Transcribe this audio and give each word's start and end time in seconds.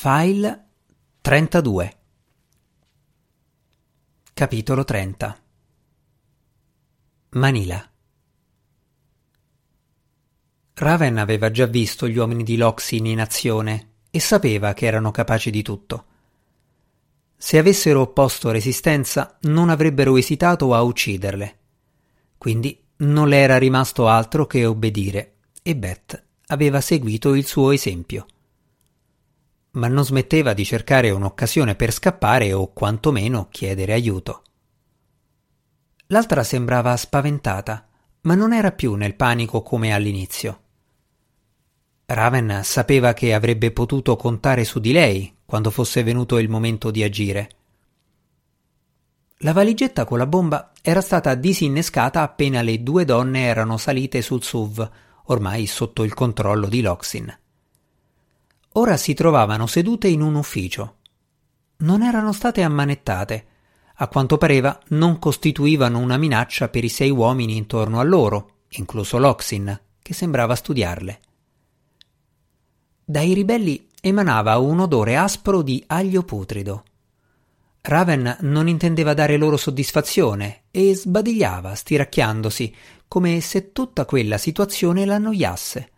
File 0.00 0.66
32 1.22 1.96
Capitolo 4.32 4.84
30 4.84 5.38
Manila 7.30 7.90
Raven 10.74 11.18
aveva 11.18 11.50
già 11.50 11.66
visto 11.66 12.06
gli 12.06 12.16
uomini 12.16 12.44
di 12.44 12.56
Loxin 12.56 13.06
in 13.06 13.18
azione 13.18 13.94
e 14.12 14.20
sapeva 14.20 14.72
che 14.72 14.86
erano 14.86 15.10
capaci 15.10 15.50
di 15.50 15.62
tutto. 15.62 16.04
Se 17.36 17.58
avessero 17.58 18.02
opposto 18.02 18.52
resistenza 18.52 19.36
non 19.40 19.68
avrebbero 19.68 20.16
esitato 20.16 20.76
a 20.76 20.82
ucciderle. 20.82 21.58
Quindi 22.38 22.80
non 22.98 23.26
le 23.26 23.38
era 23.38 23.58
rimasto 23.58 24.06
altro 24.06 24.46
che 24.46 24.64
obbedire 24.64 25.38
e 25.60 25.74
Beth 25.74 26.24
aveva 26.46 26.80
seguito 26.80 27.34
il 27.34 27.44
suo 27.44 27.72
esempio 27.72 28.26
ma 29.78 29.86
non 29.88 30.04
smetteva 30.04 30.52
di 30.52 30.64
cercare 30.64 31.10
un'occasione 31.10 31.76
per 31.76 31.92
scappare 31.92 32.52
o 32.52 32.72
quantomeno 32.72 33.48
chiedere 33.48 33.92
aiuto. 33.92 34.42
L'altra 36.08 36.42
sembrava 36.42 36.96
spaventata, 36.96 37.86
ma 38.22 38.34
non 38.34 38.52
era 38.52 38.72
più 38.72 38.94
nel 38.94 39.14
panico 39.14 39.62
come 39.62 39.94
all'inizio. 39.94 40.60
Raven 42.06 42.62
sapeva 42.64 43.12
che 43.12 43.34
avrebbe 43.34 43.70
potuto 43.70 44.16
contare 44.16 44.64
su 44.64 44.80
di 44.80 44.92
lei 44.92 45.36
quando 45.44 45.70
fosse 45.70 46.02
venuto 46.02 46.38
il 46.38 46.48
momento 46.48 46.90
di 46.90 47.02
agire. 47.02 47.50
La 49.42 49.52
valigetta 49.52 50.04
con 50.04 50.18
la 50.18 50.26
bomba 50.26 50.72
era 50.82 51.00
stata 51.00 51.34
disinnescata 51.34 52.22
appena 52.22 52.62
le 52.62 52.82
due 52.82 53.04
donne 53.04 53.42
erano 53.42 53.76
salite 53.76 54.22
sul 54.22 54.42
SUV, 54.42 54.90
ormai 55.26 55.66
sotto 55.66 56.02
il 56.02 56.14
controllo 56.14 56.66
di 56.66 56.80
Loxin. 56.80 57.38
Ora 58.78 58.96
si 58.96 59.12
trovavano 59.12 59.66
sedute 59.66 60.06
in 60.06 60.20
un 60.20 60.36
ufficio. 60.36 60.98
Non 61.78 62.00
erano 62.00 62.32
state 62.32 62.62
ammanettate. 62.62 63.46
A 63.96 64.06
quanto 64.06 64.38
pareva 64.38 64.78
non 64.90 65.18
costituivano 65.18 65.98
una 65.98 66.16
minaccia 66.16 66.68
per 66.68 66.84
i 66.84 66.88
sei 66.88 67.10
uomini 67.10 67.56
intorno 67.56 67.98
a 67.98 68.04
loro, 68.04 68.58
incluso 68.70 69.18
Loxin, 69.18 69.80
che 70.00 70.14
sembrava 70.14 70.54
studiarle. 70.54 71.20
Dai 73.04 73.34
ribelli 73.34 73.88
emanava 74.00 74.58
un 74.58 74.78
odore 74.78 75.16
aspro 75.16 75.62
di 75.62 75.82
aglio 75.88 76.22
putrido. 76.22 76.84
Raven 77.80 78.36
non 78.42 78.68
intendeva 78.68 79.12
dare 79.12 79.36
loro 79.38 79.56
soddisfazione 79.56 80.62
e 80.70 80.94
sbadigliava, 80.94 81.74
stiracchiandosi, 81.74 82.72
come 83.08 83.40
se 83.40 83.72
tutta 83.72 84.04
quella 84.04 84.38
situazione 84.38 85.04
l'annoiasse. 85.04 85.90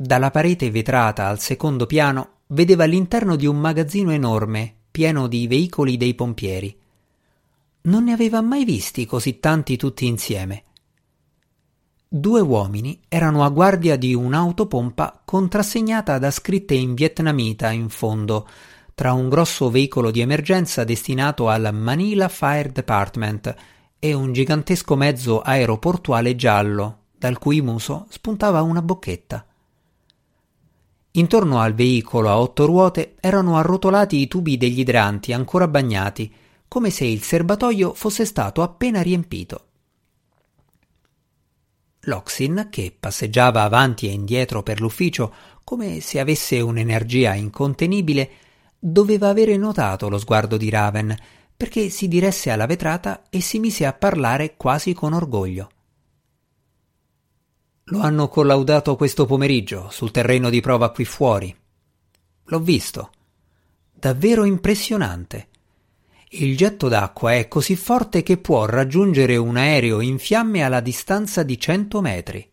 Dalla 0.00 0.30
parete 0.30 0.70
vetrata 0.70 1.26
al 1.26 1.40
secondo 1.40 1.84
piano 1.84 2.42
vedeva 2.50 2.84
l'interno 2.84 3.34
di 3.34 3.46
un 3.46 3.58
magazzino 3.58 4.12
enorme, 4.12 4.72
pieno 4.92 5.26
di 5.26 5.48
veicoli 5.48 5.96
dei 5.96 6.14
pompieri. 6.14 6.78
Non 7.80 8.04
ne 8.04 8.12
aveva 8.12 8.40
mai 8.40 8.64
visti 8.64 9.06
così 9.06 9.40
tanti 9.40 9.76
tutti 9.76 10.06
insieme. 10.06 10.62
Due 12.06 12.40
uomini 12.40 13.00
erano 13.08 13.42
a 13.42 13.48
guardia 13.48 13.96
di 13.96 14.14
un'autopompa 14.14 15.22
contrassegnata 15.24 16.18
da 16.18 16.30
scritte 16.30 16.74
in 16.74 16.94
vietnamita 16.94 17.72
in 17.72 17.88
fondo, 17.88 18.48
tra 18.94 19.12
un 19.12 19.28
grosso 19.28 19.68
veicolo 19.68 20.12
di 20.12 20.20
emergenza 20.20 20.84
destinato 20.84 21.48
al 21.48 21.70
Manila 21.74 22.28
Fire 22.28 22.70
Department 22.70 23.52
e 23.98 24.14
un 24.14 24.32
gigantesco 24.32 24.94
mezzo 24.94 25.40
aeroportuale 25.40 26.36
giallo, 26.36 27.06
dal 27.18 27.36
cui 27.38 27.60
muso 27.60 28.06
spuntava 28.10 28.62
una 28.62 28.80
bocchetta. 28.80 29.44
Intorno 31.18 31.58
al 31.58 31.74
veicolo 31.74 32.28
a 32.28 32.38
otto 32.38 32.64
ruote 32.64 33.16
erano 33.18 33.56
arrotolati 33.56 34.20
i 34.20 34.28
tubi 34.28 34.56
degli 34.56 34.78
idranti 34.78 35.32
ancora 35.32 35.66
bagnati, 35.66 36.32
come 36.68 36.90
se 36.90 37.06
il 37.06 37.22
serbatoio 37.22 37.92
fosse 37.92 38.24
stato 38.24 38.62
appena 38.62 39.02
riempito. 39.02 39.64
Loxin, 42.02 42.68
che 42.70 42.94
passeggiava 42.98 43.62
avanti 43.62 44.06
e 44.06 44.12
indietro 44.12 44.62
per 44.62 44.80
l'ufficio 44.80 45.34
come 45.64 45.98
se 46.00 46.20
avesse 46.20 46.60
un'energia 46.60 47.34
incontenibile, 47.34 48.30
doveva 48.78 49.28
avere 49.28 49.56
notato 49.56 50.08
lo 50.08 50.18
sguardo 50.18 50.56
di 50.56 50.70
Raven, 50.70 51.14
perché 51.56 51.90
si 51.90 52.06
diresse 52.06 52.50
alla 52.50 52.66
vetrata 52.66 53.24
e 53.28 53.40
si 53.40 53.58
mise 53.58 53.84
a 53.84 53.92
parlare 53.92 54.54
quasi 54.56 54.92
con 54.92 55.12
orgoglio. 55.12 55.70
Lo 57.90 58.00
hanno 58.00 58.28
collaudato 58.28 58.96
questo 58.96 59.24
pomeriggio 59.24 59.88
sul 59.90 60.10
terreno 60.10 60.50
di 60.50 60.60
prova 60.60 60.90
qui 60.90 61.06
fuori. 61.06 61.56
L'ho 62.44 62.60
visto. 62.60 63.10
Davvero 63.90 64.44
impressionante. 64.44 65.48
Il 66.30 66.54
getto 66.54 66.88
d'acqua 66.88 67.32
è 67.32 67.48
così 67.48 67.76
forte 67.76 68.22
che 68.22 68.36
può 68.36 68.66
raggiungere 68.66 69.36
un 69.36 69.56
aereo 69.56 70.00
in 70.00 70.18
fiamme 70.18 70.62
alla 70.62 70.80
distanza 70.80 71.42
di 71.42 71.58
cento 71.58 72.02
metri. 72.02 72.46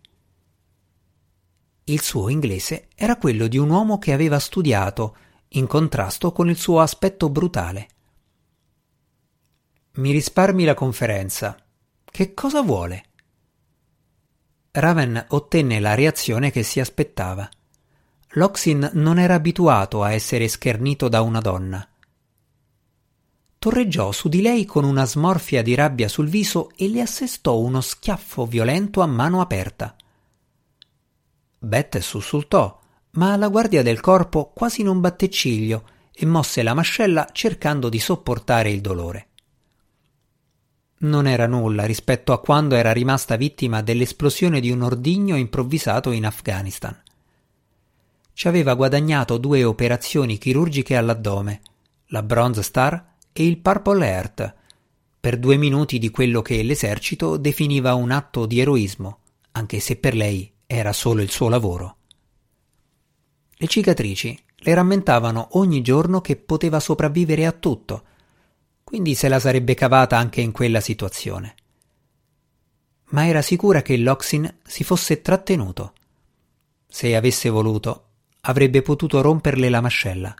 Il 1.83 2.01
suo 2.01 2.29
inglese 2.29 2.87
era 2.95 3.17
quello 3.17 3.47
di 3.47 3.57
un 3.57 3.69
uomo 3.69 3.99
che 3.99 4.13
aveva 4.13 4.39
studiato, 4.39 5.17
in 5.49 5.67
contrasto 5.67 6.31
con 6.31 6.49
il 6.49 6.55
suo 6.55 6.79
aspetto 6.79 7.29
brutale. 7.29 7.87
Mi 9.95 10.11
risparmi 10.11 10.63
la 10.63 10.73
conferenza. 10.73 11.57
Che 12.05 12.33
cosa 12.33 12.61
vuole? 12.61 13.03
Raven 14.77 15.27
ottenne 15.29 15.79
la 15.79 15.93
reazione 15.93 16.51
che 16.51 16.61
si 16.61 16.81
aspettava. 16.81 17.49
Loxin 18.31 18.89
non 18.95 19.19
era 19.19 19.35
abituato 19.35 20.03
a 20.03 20.11
essere 20.11 20.49
schernito 20.49 21.07
da 21.07 21.21
una 21.21 21.39
donna. 21.39 21.87
Torreggiò 23.57 24.11
su 24.11 24.27
di 24.27 24.41
lei 24.41 24.65
con 24.65 24.83
una 24.83 25.05
smorfia 25.05 25.61
di 25.61 25.75
rabbia 25.75 26.09
sul 26.09 26.27
viso 26.27 26.71
e 26.75 26.89
le 26.89 26.99
assestò 26.99 27.57
uno 27.57 27.79
schiaffo 27.79 28.45
violento 28.45 28.99
a 28.99 29.05
mano 29.05 29.39
aperta. 29.39 29.95
Beth 31.57 31.97
sussultò, 31.99 32.77
ma 33.11 33.37
la 33.37 33.47
guardia 33.47 33.81
del 33.81 34.01
corpo 34.01 34.51
quasi 34.53 34.83
non 34.83 34.99
batté 34.99 35.29
ciglio 35.29 35.87
e 36.11 36.25
mosse 36.25 36.63
la 36.63 36.73
mascella 36.73 37.29
cercando 37.31 37.87
di 37.87 37.99
sopportare 37.99 38.71
il 38.71 38.81
dolore 38.81 39.29
non 41.05 41.27
era 41.27 41.47
nulla 41.47 41.85
rispetto 41.85 42.33
a 42.33 42.39
quando 42.39 42.75
era 42.75 42.91
rimasta 42.91 43.35
vittima 43.35 43.81
dell'esplosione 43.81 44.59
di 44.59 44.71
un 44.71 44.81
ordigno 44.81 45.35
improvvisato 45.35 46.11
in 46.11 46.25
Afghanistan. 46.25 46.99
Ci 48.33 48.47
aveva 48.47 48.73
guadagnato 48.73 49.37
due 49.37 49.63
operazioni 49.63 50.37
chirurgiche 50.37 50.95
all'addome, 50.97 51.61
la 52.07 52.21
Bronze 52.21 52.63
Star 52.63 53.13
e 53.31 53.47
il 53.47 53.57
Purple 53.57 54.05
Heart, 54.05 54.55
per 55.19 55.37
due 55.37 55.57
minuti 55.57 55.97
di 55.97 56.11
quello 56.11 56.41
che 56.41 56.61
l'esercito 56.61 57.37
definiva 57.37 57.93
un 57.95 58.11
atto 58.11 58.45
di 58.45 58.59
eroismo, 58.59 59.19
anche 59.53 59.79
se 59.79 59.95
per 59.95 60.15
lei 60.15 60.51
era 60.67 60.91
solo 60.93 61.21
il 61.21 61.31
suo 61.31 61.47
lavoro. 61.47 61.95
Le 63.57 63.67
cicatrici 63.67 64.37
le 64.57 64.73
rammentavano 64.73 65.49
ogni 65.53 65.81
giorno 65.81 66.21
che 66.21 66.35
poteva 66.35 66.79
sopravvivere 66.79 67.45
a 67.45 67.51
tutto, 67.51 68.03
quindi 68.95 69.13
se 69.13 69.27
la 69.27 69.41
sarebbe 69.41 69.73
cavata 69.73 70.17
anche 70.17 70.39
in 70.39 70.53
quella 70.53 70.79
situazione. 70.79 71.55
Ma 73.09 73.27
era 73.27 73.41
sicura 73.41 73.81
che 73.81 73.97
Loxin 73.97 74.59
si 74.63 74.85
fosse 74.85 75.21
trattenuto. 75.21 75.91
Se 76.87 77.13
avesse 77.13 77.49
voluto, 77.49 78.05
avrebbe 78.39 78.81
potuto 78.81 79.19
romperle 79.19 79.67
la 79.67 79.81
mascella. 79.81 80.33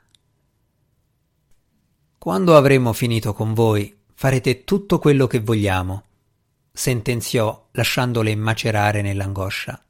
Quando 2.17 2.55
avremo 2.55 2.93
finito 2.93 3.33
con 3.33 3.53
voi, 3.53 3.93
farete 4.13 4.63
tutto 4.63 4.99
quello 4.99 5.27
che 5.27 5.41
vogliamo, 5.41 6.03
sentenziò 6.71 7.67
lasciandole 7.71 8.33
macerare 8.37 9.01
nell'angoscia. 9.01 9.83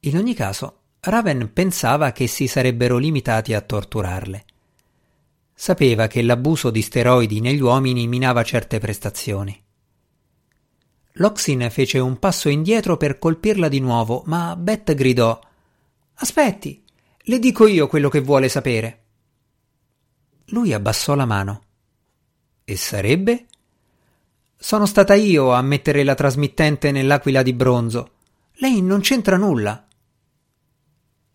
In 0.00 0.16
ogni 0.16 0.34
caso, 0.34 0.78
Raven 0.98 1.52
pensava 1.52 2.10
che 2.10 2.26
si 2.26 2.48
sarebbero 2.48 2.98
limitati 2.98 3.54
a 3.54 3.60
torturarle. 3.60 4.44
Sapeva 5.54 6.06
che 6.06 6.22
l'abuso 6.22 6.70
di 6.70 6.82
steroidi 6.82 7.40
negli 7.40 7.60
uomini 7.60 8.06
minava 8.06 8.42
certe 8.42 8.78
prestazioni. 8.78 9.62
Loxin 11.16 11.68
fece 11.70 11.98
un 11.98 12.18
passo 12.18 12.48
indietro 12.48 12.96
per 12.96 13.18
colpirla 13.18 13.68
di 13.68 13.80
nuovo, 13.80 14.22
ma 14.26 14.56
Beth 14.56 14.94
gridò 14.94 15.38
Aspetti, 16.14 16.82
le 17.22 17.38
dico 17.38 17.66
io 17.66 17.86
quello 17.86 18.08
che 18.08 18.20
vuole 18.20 18.48
sapere. 18.48 19.00
Lui 20.46 20.72
abbassò 20.72 21.14
la 21.14 21.24
mano. 21.24 21.62
E 22.64 22.76
sarebbe? 22.76 23.46
Sono 24.56 24.86
stata 24.86 25.14
io 25.14 25.52
a 25.52 25.60
mettere 25.62 26.04
la 26.04 26.14
trasmittente 26.14 26.92
nell'aquila 26.92 27.42
di 27.42 27.52
bronzo. 27.52 28.10
Lei 28.54 28.80
non 28.80 29.00
c'entra 29.00 29.36
nulla. 29.36 29.86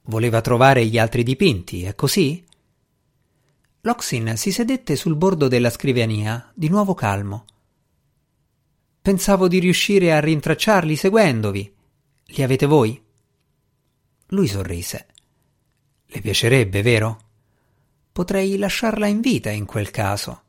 Voleva 0.03 0.39
trovare 0.39 0.85
gli 0.85 0.97
altri 0.97 1.23
dipinti, 1.23 1.83
è 1.83 1.93
così? 1.95 2.45
Loxin 3.81 4.33
si 4.35 4.51
sedette 4.51 4.95
sul 4.95 5.15
bordo 5.15 5.47
della 5.47 5.69
scrivania, 5.69 6.51
di 6.53 6.67
nuovo 6.67 6.93
calmo. 6.93 7.45
Pensavo 9.01 9.47
di 9.47 9.59
riuscire 9.59 10.13
a 10.13 10.19
rintracciarli 10.19 10.95
seguendovi. 10.95 11.73
Li 12.25 12.43
avete 12.43 12.65
voi? 12.65 13.01
Lui 14.27 14.47
sorrise. 14.47 15.07
Le 16.07 16.19
piacerebbe, 16.19 16.81
vero? 16.81 17.21
Potrei 18.11 18.57
lasciarla 18.57 19.07
in 19.07 19.21
vita 19.21 19.49
in 19.49 19.65
quel 19.65 19.91
caso. 19.91 20.41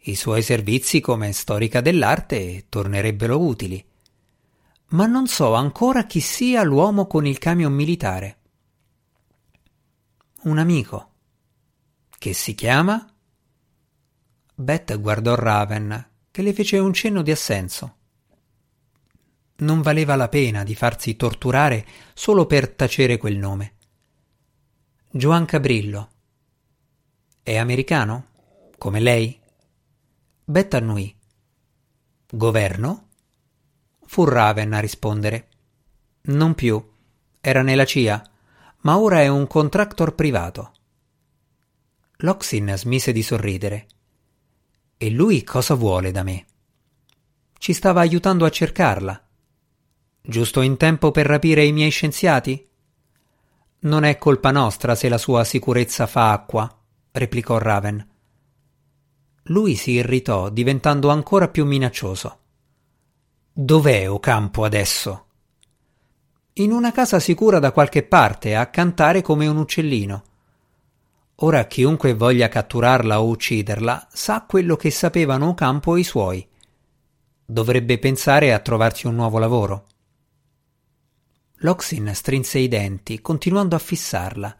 I 0.00 0.14
suoi 0.14 0.42
servizi 0.42 1.00
come 1.00 1.32
storica 1.32 1.80
dell'arte 1.80 2.66
tornerebbero 2.68 3.40
utili. 3.40 3.82
Ma 4.88 5.06
non 5.06 5.26
so 5.26 5.54
ancora 5.54 6.04
chi 6.04 6.20
sia 6.20 6.62
l'uomo 6.62 7.06
con 7.06 7.26
il 7.26 7.38
camion 7.38 7.72
militare. 7.72 8.38
Un 10.42 10.58
amico. 10.58 11.12
Che 12.18 12.32
si 12.32 12.54
chiama? 12.54 13.06
Beth 14.54 14.98
guardò 14.98 15.34
Raven, 15.34 16.10
che 16.30 16.42
le 16.42 16.54
fece 16.54 16.78
un 16.78 16.92
cenno 16.92 17.22
di 17.22 17.30
assenso. 17.30 17.94
Non 19.56 19.82
valeva 19.82 20.16
la 20.16 20.28
pena 20.28 20.64
di 20.64 20.74
farsi 20.74 21.16
torturare 21.16 21.86
solo 22.14 22.46
per 22.46 22.70
tacere 22.70 23.18
quel 23.18 23.36
nome. 23.36 23.74
Juan 25.10 25.44
Cabrillo. 25.44 26.10
È 27.42 27.56
americano? 27.56 28.26
Come 28.78 29.00
lei? 29.00 29.38
Beth 30.44 30.74
annui. 30.74 31.14
Governo? 32.28 33.08
Fu 34.06 34.24
Raven 34.24 34.72
a 34.72 34.80
rispondere. 34.80 35.48
Non 36.22 36.54
più. 36.54 36.82
Era 37.40 37.62
nella 37.62 37.84
CIA, 37.84 38.30
ma 38.80 38.98
ora 38.98 39.20
è 39.20 39.28
un 39.28 39.46
contractor 39.46 40.14
privato. 40.14 40.72
Loxin 42.20 42.72
smise 42.76 43.12
di 43.12 43.22
sorridere. 43.22 43.86
E 44.96 45.10
lui 45.10 45.44
cosa 45.44 45.74
vuole 45.74 46.12
da 46.12 46.22
me? 46.22 46.46
Ci 47.58 47.74
stava 47.74 48.00
aiutando 48.00 48.46
a 48.46 48.50
cercarla. 48.50 49.28
Giusto 50.22 50.62
in 50.62 50.78
tempo 50.78 51.10
per 51.10 51.26
rapire 51.26 51.66
i 51.66 51.72
miei 51.72 51.90
scienziati? 51.90 52.66
Non 53.80 54.04
è 54.04 54.16
colpa 54.16 54.50
nostra 54.50 54.94
se 54.94 55.10
la 55.10 55.18
sua 55.18 55.44
sicurezza 55.44 56.06
fa 56.06 56.32
acqua, 56.32 56.74
replicò 57.12 57.58
Raven. 57.58 58.08
Lui 59.48 59.74
si 59.74 59.90
irritò, 59.92 60.48
diventando 60.48 61.10
ancora 61.10 61.48
più 61.48 61.66
minaccioso. 61.66 62.38
Dov'è 63.52 64.10
Ocampo 64.10 64.64
adesso? 64.64 65.26
In 66.54 66.72
una 66.72 66.92
casa 66.92 67.20
sicura 67.20 67.58
da 67.58 67.72
qualche 67.72 68.02
parte, 68.02 68.56
a 68.56 68.68
cantare 68.68 69.20
come 69.20 69.46
un 69.46 69.58
uccellino. 69.58 70.24
Ora 71.40 71.66
chiunque 71.66 72.14
voglia 72.14 72.48
catturarla 72.48 73.20
o 73.20 73.28
ucciderla 73.28 74.08
sa 74.10 74.46
quello 74.48 74.74
che 74.76 74.90
sapevano 74.90 75.48
Ocampo 75.48 75.94
e 75.94 76.00
i 76.00 76.04
suoi. 76.04 76.48
Dovrebbe 77.44 77.98
pensare 77.98 78.54
a 78.54 78.58
trovarsi 78.58 79.06
un 79.06 79.16
nuovo 79.16 79.38
lavoro. 79.38 79.86
Loxin 81.56 82.10
strinse 82.14 82.58
i 82.58 82.68
denti, 82.68 83.20
continuando 83.20 83.76
a 83.76 83.78
fissarla. 83.78 84.56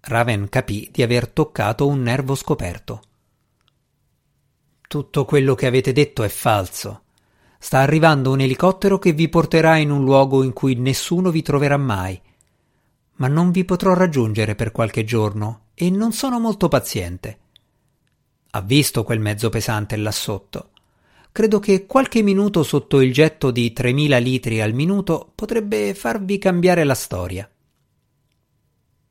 Raven 0.00 0.48
capì 0.48 0.88
di 0.90 1.02
aver 1.02 1.28
toccato 1.28 1.86
un 1.86 2.00
nervo 2.00 2.34
scoperto. 2.34 3.02
Tutto 4.88 5.24
quello 5.26 5.54
che 5.54 5.66
avete 5.66 5.92
detto 5.92 6.22
è 6.22 6.28
falso. 6.28 7.02
Sta 7.58 7.80
arrivando 7.80 8.30
un 8.30 8.40
elicottero 8.40 8.98
che 8.98 9.12
vi 9.12 9.28
porterà 9.28 9.76
in 9.76 9.90
un 9.90 10.04
luogo 10.04 10.42
in 10.42 10.54
cui 10.54 10.74
nessuno 10.74 11.30
vi 11.30 11.42
troverà 11.42 11.76
mai. 11.76 12.18
Ma 13.16 13.28
non 13.28 13.50
vi 13.50 13.64
potrò 13.64 13.94
raggiungere 13.94 14.54
per 14.54 14.72
qualche 14.72 15.04
giorno 15.04 15.68
e 15.74 15.90
non 15.90 16.12
sono 16.12 16.38
molto 16.38 16.68
paziente. 16.68 17.38
Ha 18.50 18.60
visto 18.60 19.04
quel 19.04 19.20
mezzo 19.20 19.48
pesante 19.48 19.96
là 19.96 20.10
sotto. 20.10 20.70
Credo 21.32 21.58
che 21.58 21.86
qualche 21.86 22.22
minuto 22.22 22.62
sotto 22.62 23.00
il 23.00 23.12
getto 23.12 23.50
di 23.50 23.72
3000 23.72 24.18
litri 24.18 24.60
al 24.60 24.72
minuto 24.72 25.32
potrebbe 25.34 25.94
farvi 25.94 26.38
cambiare 26.38 26.84
la 26.84 26.94
storia. 26.94 27.50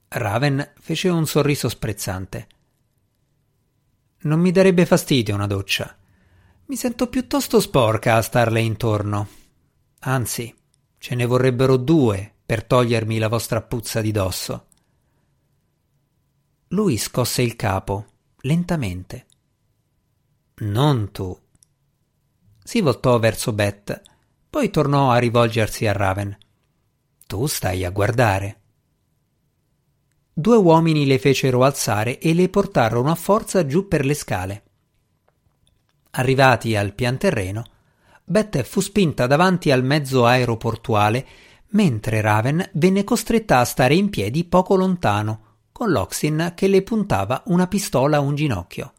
Raven 0.08 0.72
fece 0.80 1.10
un 1.10 1.28
sorriso 1.28 1.70
sprezzante. 1.70 2.48
Non 4.22 4.40
mi 4.40 4.52
darebbe 4.52 4.86
fastidio 4.86 5.36
una 5.36 5.46
doccia. 5.46 5.96
Mi 6.68 6.76
sento 6.76 7.08
piuttosto 7.08 7.60
sporca 7.60 8.16
a 8.16 8.22
starle 8.24 8.60
intorno. 8.60 9.28
Anzi, 10.00 10.52
ce 10.98 11.14
ne 11.14 11.26
vorrebbero 11.26 11.78
due 11.78 12.35
per 12.46 12.64
togliermi 12.64 13.18
la 13.18 13.28
vostra 13.28 13.62
puzza 13.62 14.02
di 14.02 14.12
dosso. 14.12 14.68
Lui 16.70 16.98
scosse 16.98 17.42
il 17.42 17.56
capo, 17.56 18.06
lentamente. 18.42 19.26
Non 20.58 21.12
tu. 21.12 21.38
Si 22.64 22.82
voltò 22.82 23.18
verso 23.20 23.54
Beth, 23.54 24.02
poi 24.50 24.70
tornò 24.70 25.12
a 25.12 25.18
rivolgersi 25.18 25.88
a 25.88 25.94
Raven. 25.94 26.38
Tu 27.28 27.46
stai 27.48 27.84
a 27.84 27.90
guardare. 27.90 28.62
Due 30.32 30.58
uomini 30.58 31.06
le 31.06 31.18
fecero 31.18 31.64
alzare 31.64 32.20
e 32.20 32.34
le 32.34 32.50
portarono 32.50 33.10
a 33.10 33.16
forza 33.16 33.66
giù 33.66 33.88
per 33.88 34.06
le 34.06 34.14
scale. 34.14 34.64
Arrivati 36.12 36.76
al 36.76 36.94
pian 36.94 37.18
terreno, 37.18 37.64
Beth 38.24 38.64
fu 38.64 38.80
spinta 38.80 39.28
davanti 39.28 39.72
al 39.72 39.84
mezzo 39.84 40.26
aeroportuale, 40.26 41.28
mentre 41.70 42.22
Raven 42.22 42.70
venne 42.74 43.04
costretta 43.04 43.60
a 43.60 43.66
stare 43.66 43.96
in 43.96 44.10
piedi 44.10 44.44
poco 44.44 44.76
lontano, 44.76 45.42
con 45.72 45.92
Loxin 45.92 46.54
che 46.56 46.68
le 46.68 46.84
puntava 46.84 47.44
una 47.48 47.68
pistola 47.68 48.18
a 48.18 48.22
un 48.22 48.36
ginocchio. 48.36 48.94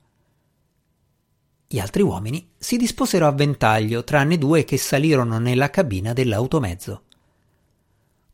Gli 1.69 1.79
altri 1.79 2.03
uomini 2.03 2.51
si 2.57 2.77
disposero 2.77 3.27
a 3.27 3.33
ventaglio, 3.33 4.05
tranne 4.05 4.39
due 4.39 4.65
che 4.65 4.77
salirono 4.77 5.39
nella 5.39 5.71
cabina 5.71 6.13
dell'automezzo. 6.13 7.03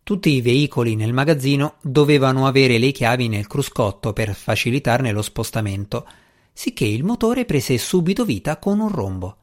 Tutti 0.02 0.30
i 0.30 0.40
veicoli 0.40 0.96
nel 0.96 1.12
magazzino 1.12 1.76
dovevano 1.80 2.46
avere 2.46 2.78
le 2.78 2.90
chiavi 2.90 3.28
nel 3.28 3.46
cruscotto 3.46 4.12
per 4.12 4.34
facilitarne 4.34 5.12
lo 5.12 5.22
spostamento, 5.22 6.06
sicché 6.52 6.84
il 6.84 7.04
motore 7.04 7.44
prese 7.44 7.78
subito 7.78 8.24
vita 8.24 8.58
con 8.58 8.80
un 8.80 8.88
rombo. 8.88 9.36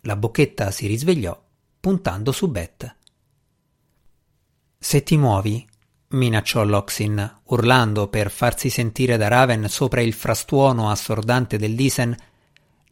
La 0.00 0.16
bocchetta 0.16 0.70
si 0.70 0.86
risvegliò, 0.86 1.38
puntando 1.78 2.32
su 2.32 2.48
Beth. 2.48 2.96
Se 4.88 5.02
ti 5.02 5.16
muovi, 5.16 5.66
minacciò 6.10 6.62
Loxin, 6.62 7.38
urlando 7.46 8.06
per 8.06 8.30
farsi 8.30 8.70
sentire 8.70 9.16
da 9.16 9.26
Raven 9.26 9.68
sopra 9.68 10.00
il 10.00 10.12
frastuono 10.12 10.90
assordante 10.90 11.58
del 11.58 11.74
Disen, 11.74 12.14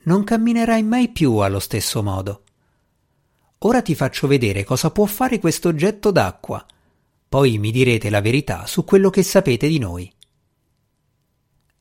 non 0.02 0.25
camminerai 0.25 0.82
mai 0.82 1.11
più 1.11 1.37
allo 1.37 1.61
stesso 1.61 2.02
modo. 2.02 2.43
Ora 3.58 3.81
ti 3.81 3.94
faccio 3.94 4.26
vedere 4.26 4.64
cosa 4.64 4.91
può 4.91 5.06
fare 5.06 5.38
questo 5.38 5.69
oggetto 5.69 6.11
d'acqua. 6.11 6.67
Poi 7.29 7.58
mi 7.58 7.70
direte 7.70 8.11
la 8.11 8.20
verità 8.20 8.67
su 8.67 8.82
quello 8.82 9.08
che 9.08 9.23
sapete 9.23 9.69
di 9.69 9.79
noi. 9.79 10.12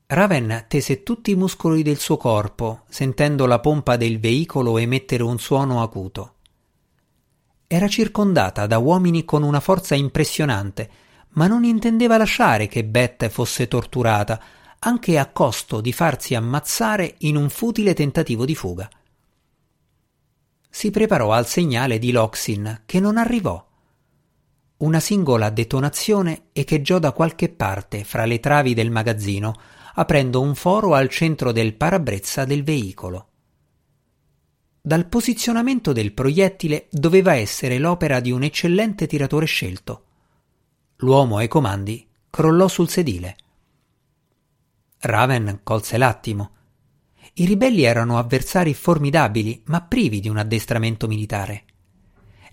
Raven 0.05 0.65
tese 0.67 1.01
tutti 1.01 1.31
i 1.31 1.35
muscoli 1.35 1.81
del 1.81 1.97
suo 1.97 2.17
corpo, 2.17 2.83
sentendo 2.87 3.47
la 3.47 3.59
pompa 3.59 3.97
del 3.97 4.19
veicolo 4.19 4.77
emettere 4.77 5.23
un 5.23 5.39
suono 5.39 5.81
acuto. 5.81 6.35
Era 7.73 7.87
circondata 7.87 8.67
da 8.67 8.77
uomini 8.77 9.25
con 9.25 9.41
una 9.41 9.59
forza 9.59 9.95
impressionante, 9.95 10.87
ma 11.29 11.47
non 11.47 11.63
intendeva 11.63 12.17
lasciare 12.17 12.67
che 12.67 12.85
Beth 12.85 13.27
fosse 13.29 13.67
torturata, 13.67 14.39
anche 14.77 15.17
a 15.17 15.31
costo 15.31 15.81
di 15.81 15.91
farsi 15.91 16.35
ammazzare 16.35 17.15
in 17.21 17.35
un 17.35 17.49
futile 17.49 17.95
tentativo 17.95 18.45
di 18.45 18.53
fuga. 18.53 18.87
Si 20.69 20.91
preparò 20.91 21.31
al 21.31 21.47
segnale 21.47 21.97
di 21.97 22.11
Loxin, 22.11 22.83
che 22.85 22.99
non 22.99 23.17
arrivò 23.17 23.67
una 24.77 24.99
singola 24.99 25.49
detonazione 25.49 26.49
echeggiò 26.53 26.99
da 26.99 27.11
qualche 27.11 27.49
parte 27.49 28.03
fra 28.03 28.25
le 28.25 28.39
travi 28.39 28.75
del 28.75 28.91
magazzino, 28.91 29.59
aprendo 29.95 30.41
un 30.41 30.53
foro 30.53 30.93
al 30.93 31.09
centro 31.09 31.51
del 31.51 31.73
parabrezza 31.73 32.45
del 32.45 32.63
veicolo. 32.63 33.29
Dal 34.85 35.07
posizionamento 35.07 35.93
del 35.93 36.11
proiettile 36.11 36.87
doveva 36.91 37.35
essere 37.35 37.77
l'opera 37.77 38.19
di 38.19 38.31
un 38.31 38.43
eccellente 38.43 39.07
tiratore 39.07 39.45
scelto. 39.45 40.03
L'uomo 40.97 41.37
ai 41.37 41.47
comandi 41.47 42.05
crollò 42.29 42.67
sul 42.67 42.89
sedile. 42.89 43.35
Raven 44.99 45.61
colse 45.63 45.97
l'attimo. 45.97 46.51
I 47.35 47.45
ribelli 47.45 47.83
erano 47.83 48.17
avversari 48.17 48.73
formidabili, 48.73 49.61
ma 49.67 49.81
privi 49.81 50.19
di 50.19 50.27
un 50.27 50.37
addestramento 50.37 51.07
militare 51.07 51.63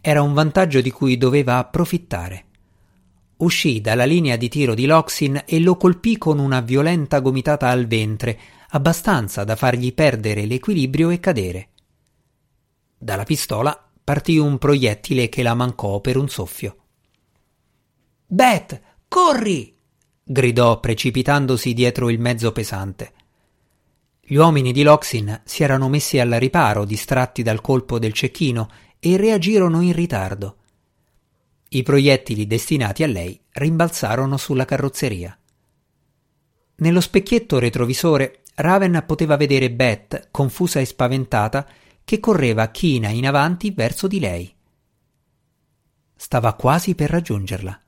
era 0.02 0.22
un 0.22 0.32
vantaggio 0.32 0.80
di 0.80 0.90
cui 0.90 1.18
doveva 1.18 1.58
approfittare. 1.58 2.44
Uscì 3.38 3.80
dalla 3.80 4.04
linea 4.04 4.36
di 4.36 4.48
tiro 4.48 4.74
di 4.74 4.86
Loxin 4.86 5.42
e 5.46 5.60
lo 5.60 5.76
colpì 5.76 6.16
con 6.16 6.38
una 6.38 6.60
violenta 6.60 7.20
gomitata 7.20 7.68
al 7.68 7.86
ventre, 7.86 8.38
abbastanza 8.70 9.44
da 9.44 9.56
fargli 9.56 9.92
perdere 9.92 10.46
l'equilibrio 10.46 11.10
e 11.10 11.20
cadere. 11.20 11.68
Dalla 13.02 13.24
pistola 13.24 13.82
partì 14.04 14.36
un 14.36 14.58
proiettile 14.58 15.30
che 15.30 15.42
la 15.42 15.54
mancò 15.54 16.00
per 16.00 16.18
un 16.18 16.28
soffio. 16.28 16.76
Beth, 18.26 18.78
corri! 19.08 19.74
gridò 20.22 20.78
precipitandosi 20.80 21.72
dietro 21.72 22.10
il 22.10 22.20
mezzo 22.20 22.52
pesante. 22.52 23.12
Gli 24.20 24.34
uomini 24.34 24.72
di 24.72 24.82
Loxin 24.82 25.40
si 25.46 25.62
erano 25.62 25.88
messi 25.88 26.18
al 26.18 26.28
riparo, 26.32 26.84
distratti 26.84 27.42
dal 27.42 27.62
colpo 27.62 27.98
del 27.98 28.12
cecchino, 28.12 28.68
e 28.98 29.16
reagirono 29.16 29.80
in 29.80 29.94
ritardo. 29.94 30.56
I 31.70 31.82
proiettili 31.82 32.46
destinati 32.46 33.02
a 33.02 33.06
lei 33.06 33.40
rimbalzarono 33.52 34.36
sulla 34.36 34.66
carrozzeria. 34.66 35.38
Nello 36.76 37.00
specchietto 37.00 37.58
retrovisore 37.58 38.42
Raven 38.56 39.02
poteva 39.06 39.38
vedere 39.38 39.70
Beth, 39.70 40.28
confusa 40.30 40.80
e 40.80 40.84
spaventata, 40.84 41.66
che 42.10 42.18
correva 42.18 42.72
china 42.72 43.10
in 43.10 43.24
avanti 43.24 43.70
verso 43.70 44.08
di 44.08 44.18
lei. 44.18 44.52
Stava 46.16 46.54
quasi 46.54 46.96
per 46.96 47.08
raggiungerla. 47.08 47.82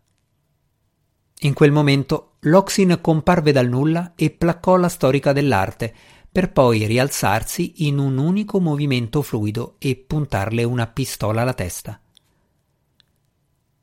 In 1.41 1.52
quel 1.55 1.73
momento 1.73 2.35
Loxin 2.43 3.00
comparve 3.00 3.50
dal 3.50 3.69
nulla 3.69 4.12
e 4.14 4.31
placcò 4.31 4.76
la 4.76 4.88
storica 4.88 5.33
dell'arte, 5.33 5.93
per 6.31 6.52
poi 6.52 6.87
rialzarsi 6.87 7.88
in 7.88 7.99
un 7.99 8.17
unico 8.17 8.61
movimento 8.61 9.23
fluido 9.23 9.75
e 9.81 9.97
puntarle 9.97 10.62
una 10.62 10.87
pistola 10.87 11.43
alla 11.43 11.55
testa. 11.55 12.00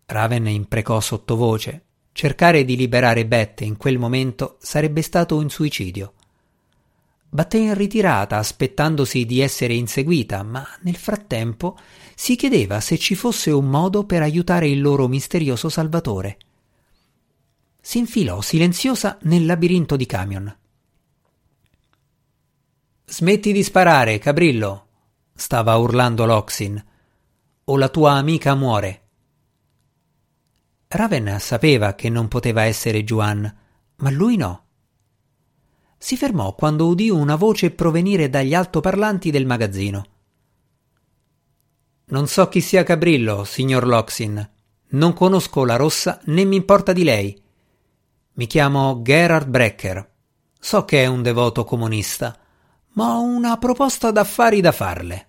Raven 0.06 0.48
imprecò 0.48 1.02
sottovoce. 1.02 1.84
Cercare 2.14 2.64
di 2.64 2.78
liberare 2.78 3.26
Beth 3.26 3.60
in 3.60 3.76
quel 3.76 3.98
momento 3.98 4.56
sarebbe 4.62 5.02
stato 5.02 5.36
un 5.36 5.50
suicidio. 5.50 6.14
Batté 7.32 7.58
in 7.60 7.76
ritirata 7.76 8.38
aspettandosi 8.38 9.26
di 9.26 9.40
essere 9.40 9.76
inseguita, 9.76 10.42
ma 10.42 10.68
nel 10.82 10.96
frattempo 10.96 11.78
si 12.16 12.36
chiedeva 12.36 12.80
se 12.80 12.98
ci 12.98 13.14
fosse 13.14 13.52
un 13.52 13.70
modo 13.70 14.04
per 14.04 14.24
aiutare 14.24 14.68
il 14.68 14.82
loro 14.82 15.08
misterioso 15.08 15.70
salvatore. 15.70 16.38
Si 17.80 18.00
infilò 18.00 18.42
silenziosa 18.42 19.20
nel 19.22 19.46
labirinto 19.46 19.96
di 19.96 20.06
camion. 20.06 20.58
Smetti 23.06 23.52
di 23.52 23.64
sparare, 23.64 24.18
Cabrillo, 24.18 24.88
stava 25.34 25.76
urlando 25.78 26.26
Loxin, 26.26 26.84
o 27.64 27.78
la 27.78 27.90
tua 27.90 28.14
amica 28.14 28.56
muore. 28.56 29.02
Raven 30.88 31.38
sapeva 31.40 31.94
che 31.94 32.10
non 32.10 32.28
poteva 32.28 32.64
essere 32.64 33.04
Juan, 33.04 33.58
ma 33.98 34.10
lui 34.10 34.36
no. 34.36 34.69
Si 36.02 36.16
fermò 36.16 36.56
quando 36.56 36.88
udì 36.88 37.10
una 37.10 37.36
voce 37.36 37.72
provenire 37.72 38.30
dagli 38.30 38.54
altoparlanti 38.54 39.32
del 39.32 39.46
magazzino. 39.46 40.06
Non 42.06 42.26
so 42.28 42.48
chi 42.48 42.62
sia 42.62 42.84
Cabrillo, 42.84 43.44
signor 43.44 43.86
Loxin. 43.86 44.50
Non 44.92 45.14
conosco 45.14 45.66
la 45.66 45.76
rossa 45.76 46.22
né 46.24 46.46
mi 46.46 46.56
importa 46.56 46.94
di 46.94 47.04
lei. 47.04 47.44
Mi 48.36 48.48
chiamo 48.48 49.02
Gerard 49.04 49.50
Brecker. 49.50 50.10
So 50.58 50.86
che 50.86 51.04
è 51.04 51.06
un 51.06 51.22
devoto 51.22 51.66
comunista, 51.66 52.38
ma 52.94 53.18
ho 53.18 53.22
una 53.22 53.58
proposta 53.58 54.10
d'affari 54.10 54.62
da 54.62 54.72
farle. 54.72 55.28